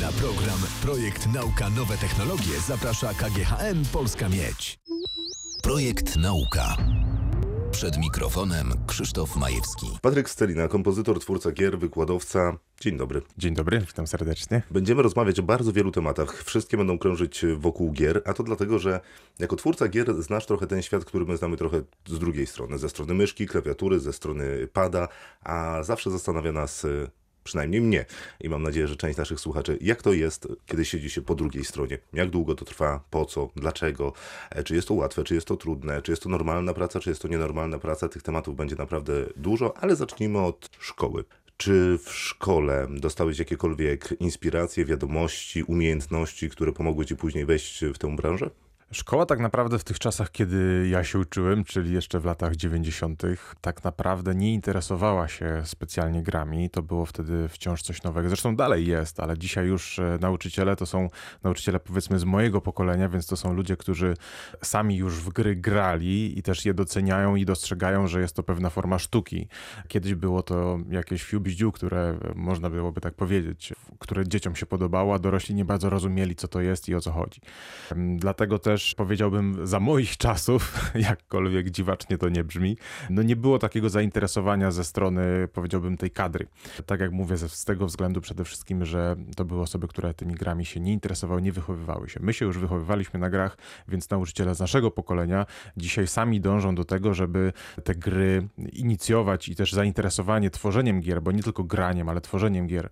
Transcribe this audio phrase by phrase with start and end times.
[0.00, 4.78] Na program Projekt Nauka Nowe Technologie zaprasza KGHM Polska Miedź.
[5.62, 6.76] Projekt Nauka.
[7.70, 9.86] Przed mikrofonem Krzysztof Majewski.
[10.02, 12.56] Patryk Stelina, kompozytor, twórca gier, wykładowca.
[12.80, 13.22] Dzień dobry.
[13.38, 14.62] Dzień dobry, witam serdecznie.
[14.70, 16.44] Będziemy rozmawiać o bardzo wielu tematach.
[16.44, 19.00] Wszystkie będą krążyć wokół gier, a to dlatego, że
[19.38, 22.78] jako twórca gier znasz trochę ten świat, który my znamy trochę z drugiej strony.
[22.78, 25.08] Ze strony myszki, klawiatury, ze strony pada,
[25.44, 26.86] a zawsze zastanawia nas
[27.44, 28.04] przynajmniej mnie
[28.40, 31.64] i mam nadzieję, że część naszych słuchaczy, jak to jest, kiedy siedzi się po drugiej
[31.64, 31.98] stronie?
[32.12, 33.04] Jak długo to trwa?
[33.10, 33.50] Po co?
[33.56, 34.12] Dlaczego?
[34.50, 35.24] E, czy jest to łatwe?
[35.24, 36.02] Czy jest to trudne?
[36.02, 37.00] Czy jest to normalna praca?
[37.00, 38.08] Czy jest to nienormalna praca?
[38.08, 41.24] Tych tematów będzie naprawdę dużo, ale zacznijmy od szkoły.
[41.56, 48.16] Czy w szkole dostałeś jakiekolwiek inspiracje, wiadomości, umiejętności, które pomogły ci później wejść w tę
[48.16, 48.50] branżę?
[48.92, 53.22] Szkoła tak naprawdę w tych czasach, kiedy ja się uczyłem, czyli jeszcze w latach 90.,
[53.60, 56.70] tak naprawdę nie interesowała się specjalnie grami.
[56.70, 58.28] To było wtedy wciąż coś nowego.
[58.28, 61.08] Zresztą dalej jest, ale dzisiaj już e, nauczyciele to są
[61.42, 64.16] nauczyciele powiedzmy z mojego pokolenia, więc to są ludzie, którzy
[64.62, 68.70] sami już w gry grali i też je doceniają i dostrzegają, że jest to pewna
[68.70, 69.48] forma sztuki.
[69.88, 75.18] Kiedyś było to jakieś fiubździu, które można byłoby tak powiedzieć, które dzieciom się podobało, a
[75.18, 77.40] dorośli nie bardzo rozumieli, co to jest i o co chodzi.
[78.16, 80.74] Dlatego też też powiedziałbym za moich czasów,
[81.10, 82.76] jakkolwiek dziwacznie to nie brzmi,
[83.10, 86.46] no nie było takiego zainteresowania ze strony, powiedziałbym, tej kadry.
[86.86, 90.66] Tak jak mówię, z tego względu przede wszystkim, że to były osoby, które tymi grami
[90.66, 92.20] się nie interesowały, nie wychowywały się.
[92.22, 93.56] My się już wychowywaliśmy na grach,
[93.88, 97.52] więc nauczyciele z naszego pokolenia dzisiaj sami dążą do tego, żeby
[97.84, 102.90] te gry inicjować i też zainteresowanie tworzeniem gier, bo nie tylko graniem, ale tworzeniem gier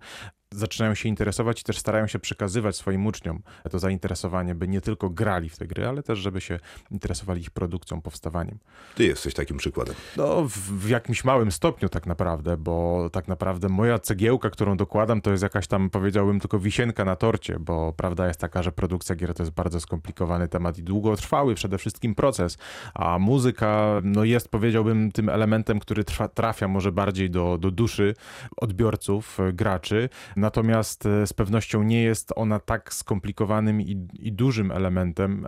[0.53, 5.09] zaczynają się interesować i też starają się przekazywać swoim uczniom to zainteresowanie, by nie tylko
[5.09, 6.59] grali w te gry, ale też żeby się
[6.91, 8.57] interesowali ich produkcją, powstawaniem.
[8.95, 9.95] Ty jesteś takim przykładem.
[10.17, 15.21] No, w, w jakimś małym stopniu tak naprawdę, bo tak naprawdę moja cegiełka, którą dokładam,
[15.21, 19.15] to jest jakaś tam, powiedziałbym, tylko wisienka na torcie, bo prawda jest taka, że produkcja
[19.15, 22.57] gier to jest bardzo skomplikowany temat i długotrwały przede wszystkim proces,
[22.93, 28.15] a muzyka, no jest, powiedziałbym, tym elementem, który trafia może bardziej do, do duszy
[28.57, 30.09] odbiorców, graczy,
[30.39, 35.47] Natomiast e, z pewnością nie jest ona tak skomplikowanym i, i dużym elementem,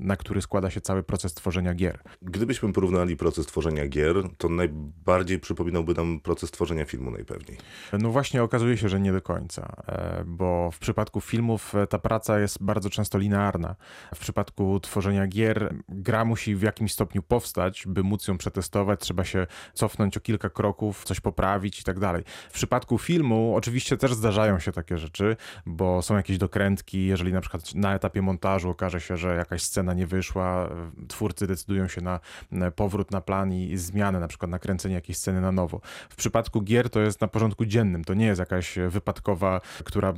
[0.00, 2.02] na który składa się cały proces tworzenia gier.
[2.22, 7.58] Gdybyśmy porównali proces tworzenia gier, to najbardziej przypominałby nam proces tworzenia filmu najpewniej.
[7.92, 11.98] No właśnie okazuje się, że nie do końca, e, bo w przypadku filmów e, ta
[11.98, 13.76] praca jest bardzo często linearna.
[14.14, 19.24] W przypadku tworzenia gier gra musi w jakimś stopniu powstać, by móc ją przetestować, trzeba
[19.24, 22.22] się cofnąć o kilka kroków, coś poprawić i tak dalej.
[22.50, 25.36] W przypadku filmu oczywiście też zdarzają się takie rzeczy,
[25.66, 29.94] bo są jakieś dokrętki, jeżeli na przykład na etapie montażu okaże się, że jakaś scena
[29.94, 30.68] nie wyszła,
[31.08, 32.20] twórcy decydują się na
[32.76, 35.80] powrót na plan i zmianę, na przykład nakręcenie jakiejś sceny na nowo.
[36.08, 40.14] W przypadku gier to jest na porządku dziennym, to nie jest jakaś wypadkowa, która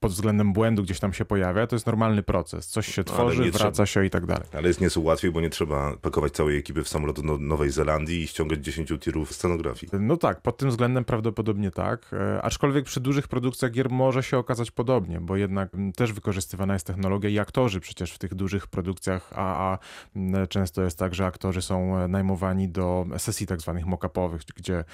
[0.00, 2.66] pod względem błędu gdzieś tam się pojawia, to jest normalny proces.
[2.66, 4.44] Coś się tworzy, wraca trzeba, się i tak dalej.
[4.52, 8.22] Ale jest nieco łatwiej, bo nie trzeba pakować całej ekipy w samolot do Nowej Zelandii
[8.22, 9.92] i ściągać 10 tirów scenografii.
[10.00, 14.38] No tak, pod tym względem prawdopodobnie tak, e, aczkolwiek przy dużych produkcjach gier może się
[14.38, 19.30] okazać podobnie, bo jednak też wykorzystywana jest technologia i aktorzy przecież w tych dużych produkcjach,
[19.34, 19.78] a, a
[20.46, 24.84] często jest tak, że aktorzy są e, najmowani do sesji tak zwanych mock-upowych, gdzie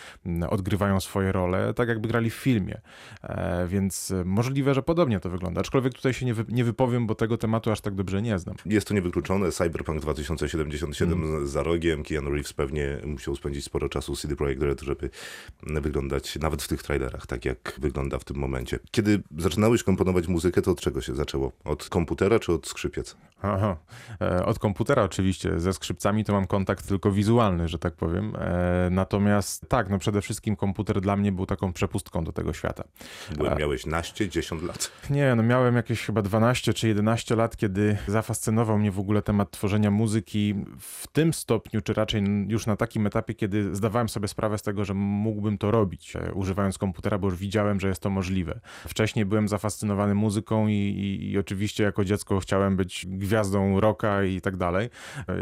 [0.51, 2.81] odgrywają swoje role, tak jakby grali w filmie.
[3.23, 5.61] E, więc możliwe, że podobnie to wygląda.
[5.61, 8.57] Aczkolwiek tutaj się nie, wy, nie wypowiem, bo tego tematu aż tak dobrze nie znam.
[8.67, 9.53] Jest to niewykluczone.
[9.53, 11.47] Cyberpunk 2077 mm.
[11.47, 12.03] za rogiem.
[12.03, 15.11] Keanu Reeves pewnie musiał spędzić sporo czasu CD Projekt Red, żeby
[15.63, 18.79] wyglądać nawet w tych trailerach tak, jak wygląda w tym momencie.
[18.91, 21.53] Kiedy zaczynałeś komponować muzykę, to od czego się zaczęło?
[21.65, 23.17] Od komputera czy od skrzypiec?
[23.43, 23.77] Aha,
[24.21, 25.61] e, od komputera oczywiście.
[25.61, 28.37] Ze skrzypcami to mam kontakt tylko wizualny, że tak powiem.
[28.37, 32.85] E, natomiast tak, no przede wszystkim komputer dla mnie był taką przepustką do tego świata.
[33.37, 34.91] Byłem, miałeś naście, 10 lat?
[35.11, 39.51] Nie, no miałem jakieś chyba 12 czy 11 lat, kiedy zafascynował mnie w ogóle temat
[39.51, 44.59] tworzenia muzyki w tym stopniu, czy raczej już na takim etapie, kiedy zdawałem sobie sprawę
[44.59, 48.11] z tego, że mógłbym to robić, e, używając komputera, bo już widziałem, że jest to
[48.11, 48.61] możliwe.
[48.89, 54.41] Wcześniej byłem zafascynowany muzyką i, i, i oczywiście jako dziecko chciałem być gwiazdą rocka i
[54.41, 54.89] tak dalej,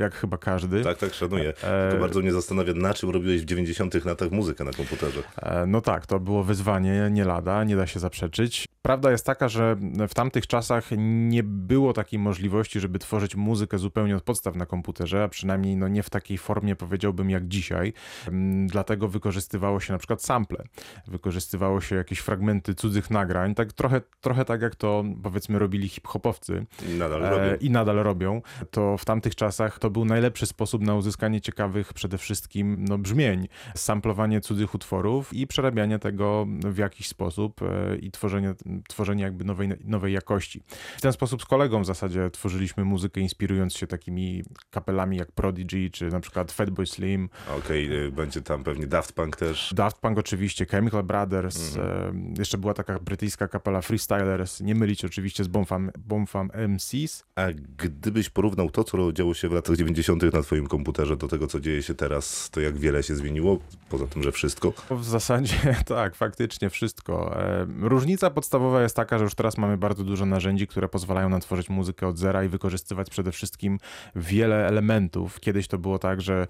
[0.00, 0.84] jak chyba każdy.
[0.84, 1.52] Tak, tak, szanuję.
[1.62, 1.93] E...
[1.93, 5.22] To bardzo mnie zastanawia, na czym robiłeś w 90 latach muzykę na komputerze.
[5.43, 8.69] E, no tak, to było wyzwanie nie lada, nie da się zaprzeczyć.
[8.88, 9.76] Prawda jest taka, że
[10.08, 15.25] w tamtych czasach nie było takiej możliwości, żeby tworzyć muzykę zupełnie od podstaw na komputerze,
[15.25, 17.93] a przynajmniej no nie w takiej formie powiedziałbym jak dzisiaj.
[18.29, 20.64] Mm, dlatego wykorzystywało się na przykład sample,
[21.06, 26.67] wykorzystywało się jakieś fragmenty cudzych nagrań, tak trochę, trochę tak jak to powiedzmy robili hip-hopowcy.
[26.88, 27.43] I nadal robią.
[27.43, 28.43] E, I nadal robią.
[28.70, 33.49] To w tamtych czasach to był najlepszy sposób na uzyskanie ciekawych przede wszystkim no, brzmień.
[33.75, 38.55] Samplowanie cudzych utworów i przerabianie tego w jakiś sposób e, i tworzenie
[38.88, 40.62] tworzenie jakby nowej, nowej jakości.
[40.96, 45.90] W ten sposób z kolegą w zasadzie tworzyliśmy muzykę inspirując się takimi kapelami jak Prodigy,
[45.90, 47.28] czy na przykład Fatboy Slim.
[47.58, 49.75] Okej, okay, będzie tam pewnie Daft Punk też.
[49.75, 52.34] Daft Punk oczywiście, Chemical Brothers, mhm.
[52.38, 57.24] jeszcze była taka brytyjska kapela Freestylers, nie mylić oczywiście z Bombfam, Bombfam MCs.
[57.36, 57.46] A
[57.76, 60.22] gdybyś porównał to, co działo się w latach 90.
[60.32, 63.58] na twoim komputerze do tego, co dzieje się teraz, to jak wiele się zmieniło?
[63.88, 64.72] Poza tym, że wszystko?
[64.90, 67.36] W zasadzie tak, faktycznie wszystko.
[67.81, 71.70] Różnica podstawowa jest taka, że już teraz mamy bardzo dużo narzędzi, które pozwalają nam tworzyć
[71.70, 73.79] muzykę od zera i wykorzystywać przede wszystkim
[74.17, 75.41] wiele elementów.
[75.41, 76.47] Kiedyś to było tak, że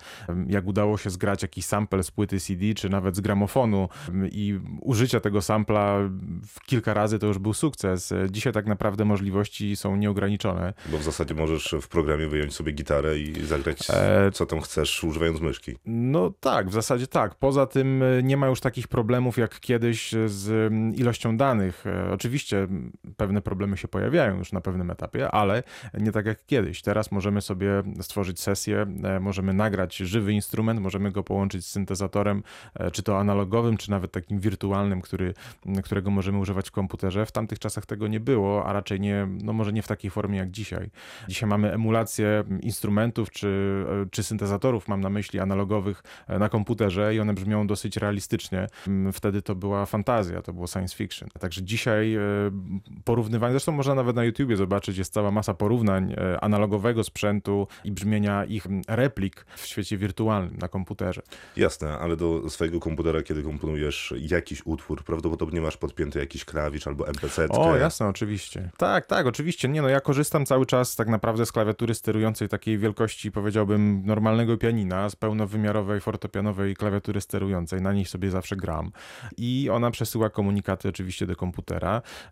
[0.47, 3.89] jak udało się zgrać jakiś sample z płyty CD, czy nawet z gramofonu
[4.33, 5.99] i użycia tego sampla
[6.47, 8.15] w kilka razy, to już był sukces.
[8.31, 10.75] Dzisiaj tak naprawdę możliwości są nieograniczone.
[10.87, 14.31] Bo w zasadzie możesz w programie wyjąć sobie gitarę i zagrać e...
[14.33, 15.77] co tam chcesz, używając myszki.
[15.87, 17.35] No tak, w zasadzie tak.
[17.35, 21.85] Poza tym e, nie ma już takich problemów jak kiedyś z ilością danych.
[21.99, 22.69] E, oczywiście
[23.17, 25.63] pewne problemy się pojawiają już na pewnym etapie, ale
[25.95, 26.83] nie tak jak kiedyś.
[26.83, 32.43] Teraz możemy sobie stworzyć sesję, e, możemy nagrać żywy instrument, możemy go połączyć z syntezatorem,
[32.93, 35.35] czy to analogowym, czy nawet takim wirtualnym, który,
[35.85, 37.27] którego możemy używać w komputerze.
[37.27, 40.39] W tamtych czasach tego nie było, a raczej nie, no może nie w takiej formie
[40.39, 40.91] jak dzisiaj.
[41.29, 47.35] Dzisiaj mamy emulację instrumentów czy, czy syntezatorów, mam na myśli analogowych na komputerze i one
[47.35, 48.67] brzmią dosyć realistycznie.
[49.13, 51.29] Wtedy to była fantazja, to było science fiction.
[51.41, 52.21] Także dzisiaj e,
[53.05, 57.93] porównywanie, zresztą można nawet na YouTubie zobaczyć, jest cała masa porównań e, analogowego sprzętu i
[57.93, 61.23] brzmienia ich replik w świecie wirtualnym na komputerze.
[61.57, 67.09] Jasne, ale do swojego komputera, kiedy komponujesz jakiś utwór, prawdopodobnie masz podpięty jakiś klawisz albo
[67.09, 67.49] MPC.
[67.49, 68.71] O, jasne, oczywiście.
[68.77, 69.69] Tak, tak, oczywiście.
[69.69, 74.57] Nie no, ja korzystam cały czas tak naprawdę z klawiatury sterującej takiej wielkości, powiedziałbym, normalnego
[74.57, 77.83] pianina, z pełnowymiarowej fortepianowej klawiatury sterującej.
[77.83, 78.91] Na niej sobie zawsze gram.
[79.37, 81.78] I ona przesyła komunikaty oczywiście do komputera.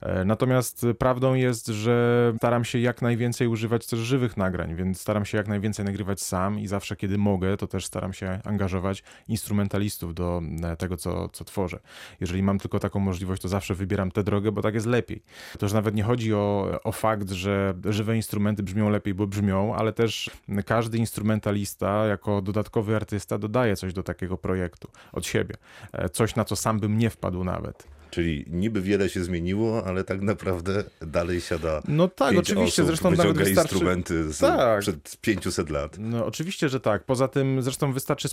[0.00, 5.24] E, natomiast prawdą jest, że staram się jak najwięcej używać też żywych nagrań, więc staram
[5.24, 10.14] się jak najwięcej nagrywać sam i zawsze, kiedy mogę, to też staram się angażować instrumentalistów
[10.14, 11.78] do e, tego, co, co tworzę.
[12.20, 15.22] Jeżeli mam tylko taką możliwość, to zawsze wybieram tę drogę, bo tak jest lepiej.
[15.58, 19.74] To już nawet nie chodzi o, o fakt, że żywe instrumenty brzmią lepiej, bo brzmią,
[19.74, 20.30] ale też
[20.66, 25.54] każdy instrumentalista jako dodatkowy artysta dodaje coś do takiego projektu od siebie.
[25.92, 27.95] E, coś, na co sam bym nie wpadł nawet.
[28.10, 31.82] Czyli niby wiele się zmieniło, ale tak naprawdę dalej siada.
[31.88, 32.82] No tak, oczywiście.
[32.82, 33.74] Osób, zresztą nawet wystarczy...
[33.74, 34.80] instrumenty z, tak.
[34.80, 35.96] przed 500 lat.
[35.98, 37.04] No oczywiście, że tak.
[37.04, 38.28] Poza tym zresztą wystarczy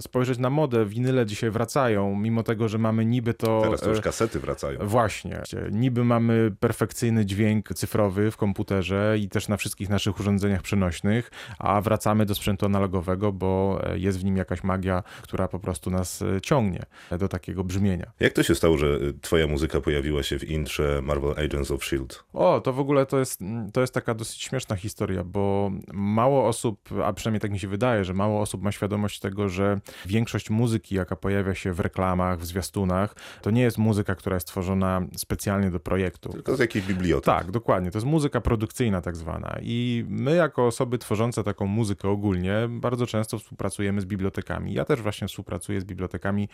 [0.00, 0.86] spojrzeć na modę.
[0.86, 3.60] Winyle dzisiaj wracają, mimo tego, że mamy niby to.
[3.62, 4.78] Teraz to już kasety wracają.
[4.82, 5.42] Właśnie.
[5.70, 11.80] Niby mamy perfekcyjny dźwięk cyfrowy w komputerze i też na wszystkich naszych urządzeniach przenośnych, a
[11.80, 16.82] wracamy do sprzętu analogowego, bo jest w nim jakaś magia, która po prostu nas ciągnie
[17.18, 18.10] do takiego brzmienia.
[18.20, 22.14] Jak to się stało, że twoja muzyka pojawiła się w intrze Marvel Agents of S.H.I.E.L.D.
[22.32, 23.40] O, to w ogóle to jest,
[23.72, 28.04] to jest taka dosyć śmieszna historia, bo mało osób, a przynajmniej tak mi się wydaje,
[28.04, 32.44] że mało osób ma świadomość tego, że większość muzyki, jaka pojawia się w reklamach, w
[32.44, 36.28] zwiastunach, to nie jest muzyka, która jest tworzona specjalnie do projektu.
[36.28, 37.38] Tylko z jakiejś biblioteki.
[37.38, 37.90] Tak, dokładnie.
[37.90, 39.58] To jest muzyka produkcyjna tak zwana.
[39.62, 44.72] I my jako osoby tworzące taką muzykę ogólnie bardzo często współpracujemy z bibliotekami.
[44.72, 46.48] Ja też właśnie współpracuję z bibliotekami,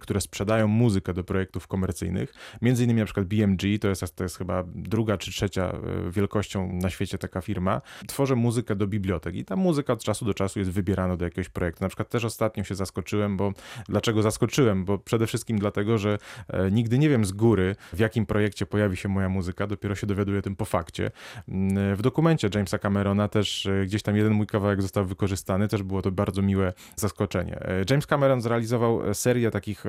[0.00, 2.34] które sprzedają muzykę do projektów komercyjnych komercyjnych.
[2.62, 6.72] Między innymi na przykład BMG, to jest, to jest chyba druga czy trzecia e, wielkością
[6.72, 10.58] na świecie taka firma, tworzy muzykę do bibliotek i ta muzyka od czasu do czasu
[10.58, 11.84] jest wybierana do jakiegoś projektu.
[11.84, 13.52] Na przykład też ostatnio się zaskoczyłem, bo
[13.88, 14.84] dlaczego zaskoczyłem?
[14.84, 16.18] Bo przede wszystkim dlatego, że
[16.48, 20.06] e, nigdy nie wiem z góry, w jakim projekcie pojawi się moja muzyka, dopiero się
[20.06, 21.10] dowiaduję tym po fakcie.
[21.48, 25.82] Mm, w dokumencie Jamesa Camerona też e, gdzieś tam jeden mój kawałek został wykorzystany, też
[25.82, 27.60] było to bardzo miłe zaskoczenie.
[27.90, 29.84] James Cameron zrealizował serię takich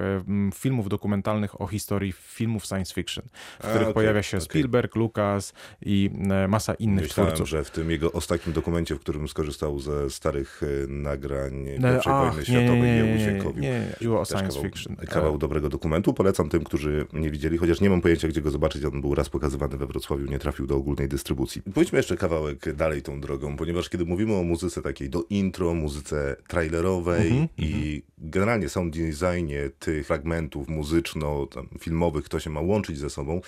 [0.53, 4.45] filmów dokumentalnych o historii historii filmów science fiction, w których okay, pojawia się okay.
[4.45, 7.49] Spielberg, Lucas i e, masa innych Myślałem, twórców.
[7.49, 12.13] że w tym jego ostatnim dokumencie, w którym skorzystał ze starych e, nagrań e, pierwszej
[12.13, 14.11] wojny światowej, nie, nie, nie, nie, nie, nie.
[14.11, 14.95] o science kawał, fiction.
[14.95, 16.13] Kawał dobrego dokumentu.
[16.13, 18.85] Polecam tym, którzy nie widzieli, chociaż nie mam pojęcia, gdzie go zobaczyć.
[18.85, 21.61] On był raz pokazywany we Wrocławiu, nie trafił do ogólnej dystrybucji.
[21.73, 26.35] Pójdźmy jeszcze kawałek dalej tą drogą, ponieważ kiedy mówimy o muzyce takiej do intro, muzyce
[26.47, 28.01] trailerowej mm -hmm, i mm -hmm.
[28.17, 33.41] generalnie sound designie tych fragmentów muzyczno, tam, filmowych, kto się ma łączyć ze sobą,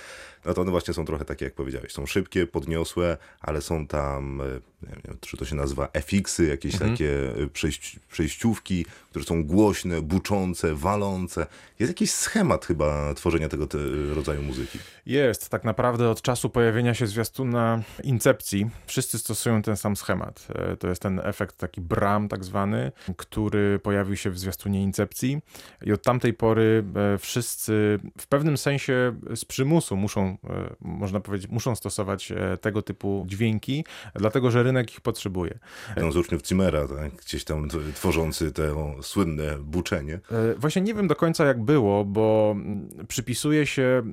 [0.46, 1.92] no to one właśnie są trochę takie, jak powiedziałeś.
[1.92, 4.44] Są szybkie, podniosłe, ale są tam e,
[4.90, 6.92] nie wiem, czy to się nazywa FX-y, jakieś Mhm.
[6.92, 7.12] takie
[7.54, 11.46] przejść, przejściówki, które są głośne, buczące, walące.
[11.80, 13.78] Jest jakiś schemat chyba tworzenia tego te,
[14.16, 14.80] rodzaju muzyki.
[15.06, 20.48] Jest, tak naprawdę od czasu pojawienia się zwiastuna Incepcji wszyscy stosują ten sam schemat.
[20.56, 25.42] E, To jest ten efekt taki bram tak zwany, który pojawił się w zwiastunie Incepcji
[25.86, 31.52] i od tamtej pory e, wszyscy w pewnym sensie z przymusu muszą, e, można powiedzieć,
[31.52, 35.60] muszą stosować e, tego typu dźwięki, dlatego że rynek ich potrzebuje.
[35.96, 37.12] Ten z uczniów Zimmera, tak?
[37.16, 40.20] gdzieś tam tworzący to słynne buczenie.
[40.32, 44.04] E, Właśnie nie wiem do końca jak było, bo mm, przypisuje się,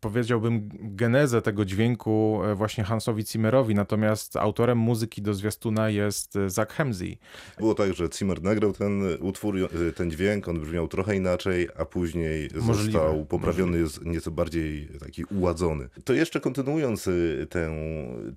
[0.00, 6.50] powiedziałbym, genezę tego dźwięku e, właśnie Hansowi Zimmerowi, natomiast autorem muzyki do zwiastuna jest e,
[6.50, 7.18] Zach Hemsey.
[7.58, 12.48] Było tak, że Zimmer nagrał ten utwór, ten dźwięk, on brzmiał trochę inaczej, a później
[12.60, 15.88] Możliwe, został poprawiony, jest nieco bardziej taki uładzony.
[16.04, 17.08] To jeszcze kontynuując
[17.50, 17.70] tę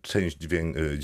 [0.02, 0.98] część dźwięk, y,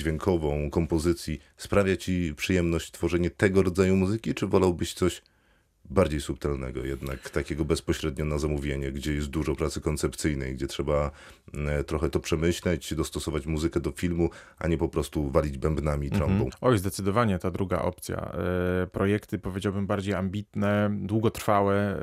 [0.72, 5.22] kompozycji, sprawia ci przyjemność tworzenie tego rodzaju muzyki, czy wolałbyś coś
[5.90, 11.12] bardziej subtelnego, jednak takiego bezpośrednio na zamówienie, gdzie jest dużo pracy koncepcyjnej, gdzie trzeba
[11.88, 14.30] trochę to przemyśleć, dostosować muzykę do filmu,
[14.60, 16.34] a nie po prostu walić bębnami i trąbą.
[16.34, 16.52] Mhm.
[16.62, 18.18] Oj, zdecydowanie ta druga opcja.
[18.18, 22.00] E, Projekty powiedziałbym bardziej ambitne, długotrwałe, e,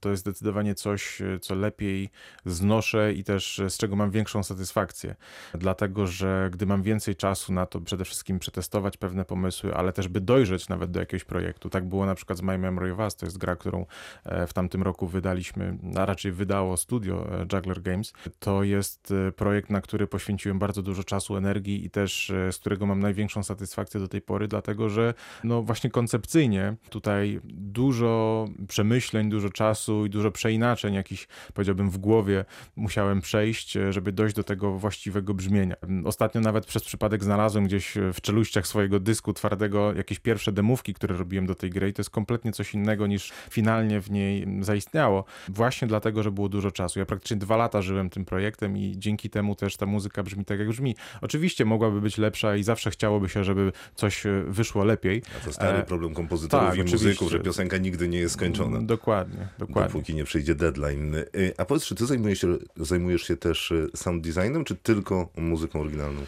[0.00, 2.10] to jest zdecydowanie coś, e, co lepiej
[2.46, 5.14] znoszę i też e, z czego mam większą satysfakcję.
[5.54, 10.08] Dlatego, że gdy mam więcej czasu na to przede wszystkim przetestować pewne pomysły, ale też
[10.08, 11.70] by dojrzeć nawet do jakiegoś projektu.
[11.70, 13.86] Tak było na przykład z My Memory of Us, to jest gra, którą
[14.24, 18.12] e, w tamtym roku wydaliśmy, a raczej wydało studio e, Juggler Games.
[18.38, 22.58] To jest e, projekt, na który poświęciłem bardzo dużo czasu, energii i też e, z
[22.58, 25.14] którego mam największą satysfakcję do tej pory, dlatego że
[25.44, 32.44] no właśnie koncepcyjnie tutaj dużo przemyśleń, dużo czasu i dużo przeinaczeń jakichś, powiedziałbym, w głowie
[32.76, 35.76] musiałem przejść, e, żeby dojść do tego właściwego brzmienia.
[36.04, 41.16] Ostatnio nawet przez przypadek znalazłem gdzieś w czeluściach swojego dysku twardego jakieś pierwsze demówki, które
[41.16, 45.24] robiłem do tej gry i to jest kompletnie coś innego niż finalnie w niej zaistniało.
[45.48, 46.98] Właśnie dlatego, że było dużo czasu.
[46.98, 50.58] Ja praktycznie dwa lata żyłem tym projektem i dzięki temu też ta muzyka brzmi tak,
[50.58, 50.96] jak brzmi.
[51.20, 55.22] Oczywiście mogłaby być lepsza i zawsze chciałoby się, żeby coś e, wyszło lepiej.
[55.42, 57.28] A to stary E, problem kompozytorów tak, i muzyków, oczywiście.
[57.28, 58.82] że piosenka nigdy nie jest skończona.
[58.82, 59.92] Dokładnie, dokładnie.
[59.92, 61.14] Dopóki nie przyjdzie deadline.
[61.14, 65.80] Y, A powiedz, czy ty zajmujesz się, zajmujesz się też sound designem, czy tylko muzyką
[65.80, 66.20] oryginalną?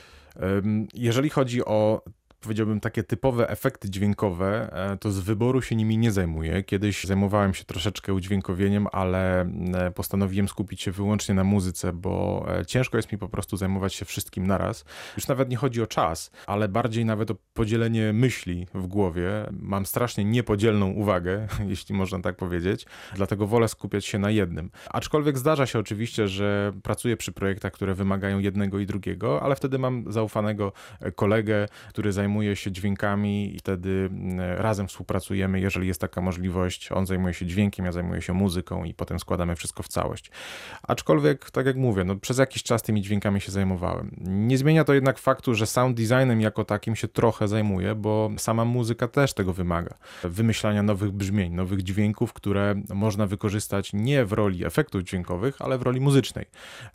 [0.95, 2.03] Jeżeli chodzi o
[2.41, 6.63] powiedziałbym takie typowe efekty dźwiękowe, e, to z wyboru się nimi nie zajmuję.
[6.63, 12.67] Kiedyś zajmowałem się troszeczkę udźwiękowieniem, ale e, postanowiłem skupić się wyłącznie na muzyce, bo e,
[12.67, 14.85] ciężko jest mi po prostu zajmować się wszystkim naraz.
[15.17, 19.31] Już nawet nie chodzi o czas, ale bardziej nawet o podzielenie myśli w głowie.
[19.51, 24.71] Mam strasznie niepodzielną uwagę, jeśli można tak powiedzieć, dlatego wolę skupiać się na jednym.
[24.91, 29.79] Aczkolwiek zdarza się oczywiście, że pracuję przy projektach, które wymagają jednego i drugiego, ale wtedy
[29.79, 30.73] mam zaufanego
[31.15, 36.93] kolegę, który zajmuje się dźwiękami i wtedy mm, razem współpracujemy, jeżeli jest taka możliwość.
[36.93, 40.31] On zajmuje się dźwiękiem, ja zajmuję się muzyką i potem składamy wszystko w całość.
[40.83, 44.11] Aczkolwiek, tak jak mówię, no, przez jakiś czas tymi dźwiękami się zajmowałem.
[44.21, 48.65] Nie zmienia to jednak faktu, że sound designem jako takim się trochę zajmuję, bo sama
[48.65, 49.95] muzyka też tego wymaga.
[50.25, 55.83] Wymyślania nowych brzmień, nowych dźwięków, które można wykorzystać nie w roli efektów dźwiękowych, ale w
[55.83, 56.47] roli muzycznej.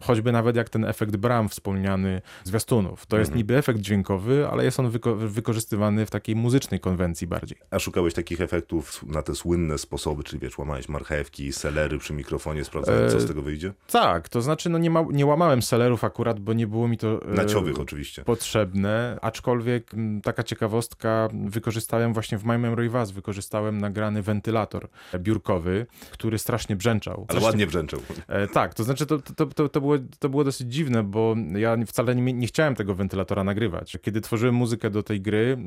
[0.02, 3.06] Choćby nawet jak ten efekt Bram wspomniany zwiastunów.
[3.06, 7.58] To jest niby efekt dźwiękowy, ale jest on wyko- wykorzystywany w takiej muzycznej konwencji bardziej.
[7.72, 12.64] A szukałeś takich efektów na te słynne sposoby, czyli wiesz, łamałeś marchewki, selery przy mikrofonie,
[12.64, 13.74] sprawdzałeś, co z tego wyjdzie?
[13.92, 17.26] Tak, to znaczy no nie, ma, nie łamałem selerów akurat, bo nie było mi to
[17.26, 18.24] e, Naciowych oczywiście.
[18.24, 19.92] potrzebne, aczkolwiek
[20.24, 24.88] taka ciekawostka, wykorzystałem właśnie w My Memory Was, wykorzystałem nagrany wentylator
[25.20, 27.26] biurkowy, który strasznie brzęczał.
[27.30, 28.00] Ale ładnie brzęczał.
[28.28, 31.78] E, tak, to znaczy to, to, to, to, było, to było dosyć dziwne, bo ja
[31.88, 33.98] wcale nie, nie chciałem tego wentylatora nagrywać.
[34.02, 35.58] Kiedy tworzyłem muzykę do tej gry,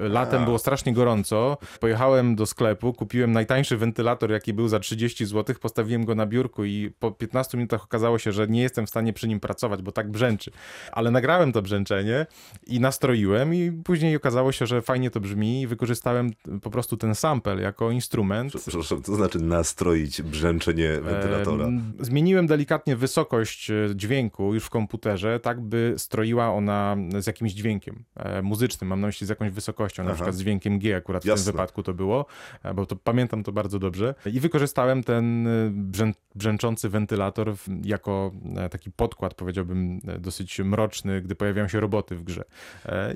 [0.00, 5.26] e, latem było strasznie gorąco, pojechałem do sklepu, kupiłem najtańszy wentylator, jaki był za 30
[5.26, 8.90] zł, postawiłem go na biurku i po 15 minutach okazało się, że nie jestem w
[8.90, 10.50] stanie przy nim pracować, bo tak brzęczy.
[10.92, 12.26] Ale nagrałem to brzęczenie
[12.66, 16.30] i nastroiłem i później okazało się, że fajnie to brzmi i wykorzystałem
[16.62, 18.52] po prostu ten sample jako instrument.
[18.56, 21.64] Przepraszam, to znaczy nastroić brzęczenie wentylatora.
[21.64, 27.52] Em, Zmieniłem delikatnie wysokość e, dźwięku już w komputerze, tak by stroiła ona z jakimś
[27.52, 30.14] dźwiękiem e, muzycznym, mam na myśli z jakąś wysokością, na Aha.
[30.14, 31.44] przykład z dźwiękiem G akurat w Jasne.
[31.44, 32.26] tym wypadku to było,
[32.62, 34.14] e, bo to pamiętam to bardzo dobrze.
[34.26, 41.34] I wykorzystałem ten e, brzę, brzęczący wentylator jako e, taki podkład, powiedziałbym, dosyć mroczny, gdy
[41.34, 42.44] pojawiają się roboty w grze.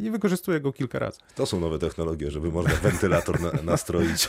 [0.03, 1.19] I wykorzystuję go kilka razy.
[1.35, 4.29] To są nowe technologie, żeby można wentylator na, nastroić.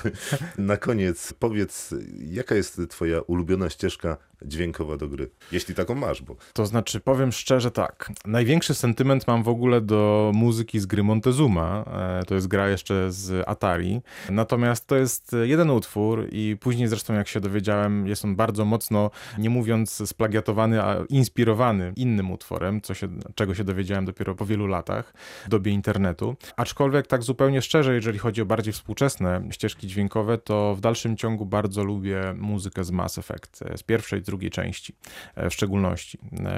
[0.58, 5.30] Na koniec powiedz, jaka jest twoja ulubiona ścieżka dźwiękowa do gry.
[5.52, 8.12] Jeśli taką masz, bo To znaczy, powiem szczerze tak.
[8.26, 11.84] Największy sentyment mam w ogóle do muzyki z gry Montezuma.
[12.20, 14.02] E, To jest gra jeszcze z Atari.
[14.30, 19.12] Natomiast to jest jeden utwór i później zresztą jak się dowiedziałem, jest on bardzo mocno,
[19.38, 24.68] nie mówiąc splagiatowany, a inspirowany innym utworem, co się, czego się dowiedziałem dopiero po wielu
[24.68, 25.14] latach
[25.46, 26.36] w dobie internetu.
[26.58, 31.46] Aczkolwiek tak zupełnie szczerze, jeżeli chodzi o bardziej współczesne ścieżki dźwiękowe, to w dalszym ciągu
[31.46, 34.96] bardzo lubię muzykę z Mass Effect, e, z pierwszej, drugiej części
[35.36, 36.18] e, w szczególności.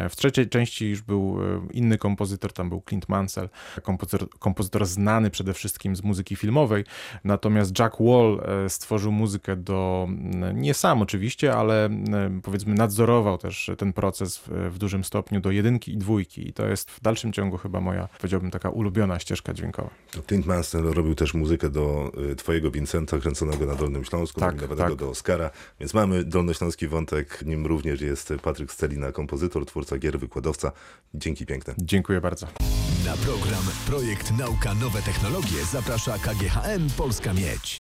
[0.09, 1.39] W trzeciej części już był
[1.71, 3.49] inny kompozytor, tam był Clint Mansell,
[3.83, 4.48] kompozytor, kompozytor
[4.81, 6.83] znany przede wszystkim z muzyki filmowej,
[7.23, 13.37] natomiast Jack Wall e, stworzył muzykę do, m, nie sam oczywiście, ale m, powiedzmy nadzorował
[13.37, 17.01] też ten proces w, w dużym stopniu do jedynki i dwójki i to jest w
[17.01, 19.89] dalszym ciągu chyba moja, powiedziałbym, taka ulubiona ścieżka dźwiękowa.
[20.27, 24.95] Clint Mansell robił też muzykę do y, twojego Vincenta, kręconego na Dolnym Śląsku, Tak, tak.
[24.95, 30.71] do Oscara, więc mamy dolnośląski wątek, nim również jest Patryk Stelina, kompozytor, twórca gier, wykładowca.
[31.13, 31.73] Dzięki piękne.
[31.77, 32.47] Dziękuję bardzo.
[33.05, 37.77] Na program Projekt Nauka Nowe Technologie zaprasza KGHM Polska Miedź.